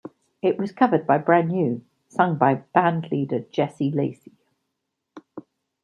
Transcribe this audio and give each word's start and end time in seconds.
It 0.41 0.57
was 0.57 0.71
covered 0.71 1.05
by 1.05 1.19
Brand 1.19 1.49
New, 1.49 1.85
sung 2.07 2.35
by 2.35 2.55
band 2.73 3.11
leader 3.11 3.41
Jesse 3.51 3.91
Lacey. 3.91 4.31